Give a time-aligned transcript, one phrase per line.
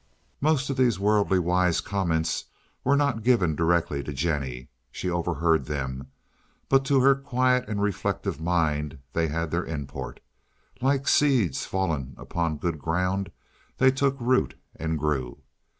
[0.41, 2.45] Most of these worldly wise counsels
[2.83, 4.67] were not given directly to Jennie.
[4.91, 6.07] She overheard them,
[6.69, 10.19] but to her quiet and reflective mind they had their import.
[10.81, 13.31] Like seeds fallen upon good ground,
[13.77, 15.37] they took root and grew.